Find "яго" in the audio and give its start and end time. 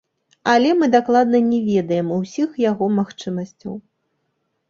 2.63-2.85